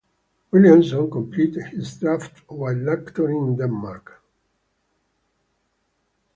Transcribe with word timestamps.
Williamson 0.49 1.11
completed 1.11 1.61
his 1.67 1.95
draft 1.97 2.39
while 2.49 2.73
lecturing 2.73 3.37
in 3.49 3.55
Denmark. 3.55 4.23